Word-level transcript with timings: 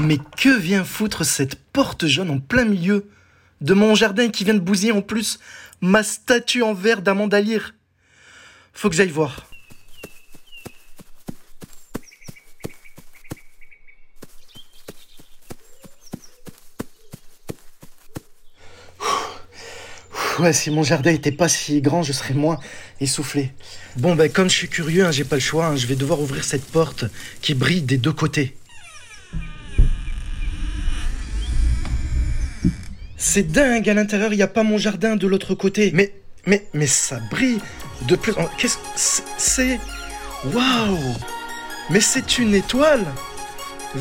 Mais 0.00 0.18
que 0.36 0.58
vient 0.58 0.84
foutre 0.84 1.24
cette 1.24 1.54
porte 1.72 2.06
jaune 2.06 2.30
en 2.30 2.38
plein 2.38 2.64
milieu 2.64 3.08
de 3.60 3.74
mon 3.74 3.94
jardin 3.94 4.28
qui 4.28 4.44
vient 4.44 4.54
de 4.54 4.58
bousiller 4.58 4.92
en 4.92 5.02
plus 5.02 5.38
ma 5.80 6.02
statue 6.02 6.62
en 6.62 6.74
verre 6.74 7.02
d'amandalier 7.02 7.60
Faut 8.72 8.90
que 8.90 8.96
j'aille 8.96 9.08
voir. 9.08 9.46
Ouais, 20.38 20.52
si 20.52 20.70
mon 20.70 20.82
jardin 20.82 21.12
était 21.12 21.32
pas 21.32 21.48
si 21.48 21.80
grand, 21.80 22.02
je 22.02 22.12
serais 22.12 22.34
moins 22.34 22.58
essoufflé. 23.00 23.52
Bon, 23.96 24.16
ben, 24.16 24.30
comme 24.30 24.50
je 24.50 24.54
suis 24.54 24.68
curieux, 24.68 25.06
hein, 25.06 25.12
j'ai 25.12 25.24
pas 25.24 25.36
le 25.36 25.40
choix, 25.40 25.66
hein, 25.66 25.76
je 25.76 25.86
vais 25.86 25.94
devoir 25.94 26.20
ouvrir 26.20 26.44
cette 26.44 26.64
porte 26.64 27.04
qui 27.40 27.54
brille 27.54 27.82
des 27.82 27.98
deux 27.98 28.12
côtés. 28.12 28.56
C'est 33.16 33.50
dingue, 33.50 33.88
à 33.88 33.94
l'intérieur, 33.94 34.32
il 34.32 34.36
n'y 34.36 34.42
a 34.42 34.48
pas 34.48 34.64
mon 34.64 34.76
jardin 34.76 35.16
de 35.16 35.26
l'autre 35.26 35.54
côté. 35.54 35.92
Mais, 35.94 36.12
mais, 36.46 36.66
mais 36.74 36.86
ça 36.86 37.20
brille 37.30 37.60
de 38.08 38.16
plus 38.16 38.32
en... 38.32 38.46
Qu'est-ce 38.58 38.76
que 38.76 39.22
c'est 39.38 39.80
Waouh 40.52 40.98
Mais 41.90 42.00
c'est 42.00 42.38
une 42.38 42.54
étoile 42.54 43.06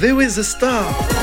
There 0.00 0.24
is 0.24 0.38
a 0.38 0.42
star? 0.42 1.21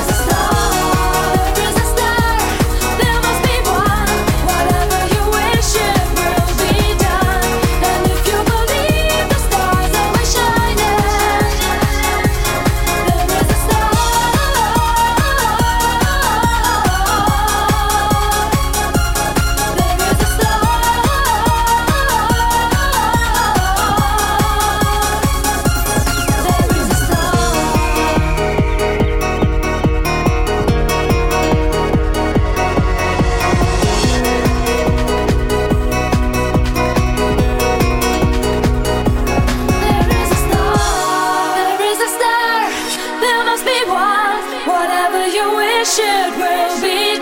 should 45.90 46.36
will 46.38 46.80
be 46.80 47.19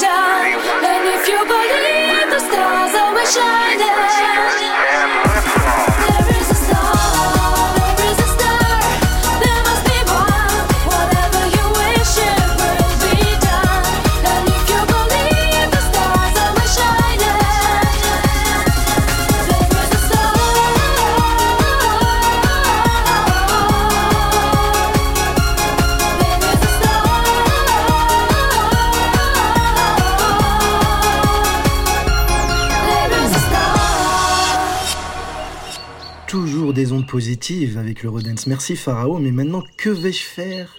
Toujours 36.29 36.75
des 36.75 36.93
ondes 36.93 37.07
positives 37.07 37.79
avec 37.79 38.03
le 38.03 38.11
Rodens. 38.11 38.47
Merci 38.47 38.77
Pharaon, 38.77 39.19
mais 39.19 39.31
maintenant 39.31 39.65
que 39.79 39.89
vais-je 39.89 40.25
faire 40.25 40.75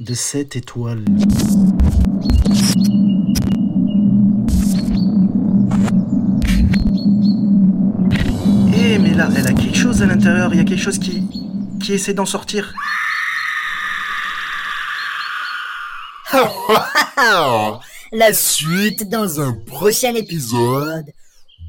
de 0.00 0.14
cette 0.14 0.56
étoile? 0.56 1.04
Eh 8.74 8.98
mais 8.98 9.12
là, 9.12 9.28
elle 9.36 9.48
a 9.48 9.52
quelque 9.52 9.76
chose 9.76 10.00
à 10.00 10.06
l'intérieur, 10.06 10.54
il 10.54 10.56
y 10.56 10.60
a 10.60 10.64
quelque 10.64 10.80
chose 10.80 10.98
qui, 10.98 11.24
qui 11.82 11.92
essaie 11.92 12.14
d'en 12.14 12.24
sortir. 12.24 12.72
La 18.12 18.32
suite 18.32 19.10
dans 19.10 19.42
un 19.42 19.52
prochain 19.52 20.14
épisode 20.14 21.04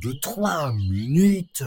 de 0.01 0.13
3 0.13 0.71
minutes. 0.71 1.63